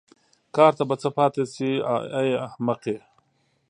کار 0.55 0.71
ته 0.77 0.83
به 0.89 0.95
څه 1.01 1.09
پاتې 1.17 1.43
شي 1.53 1.71
ای 2.19 2.29
احمقې. 2.45 2.97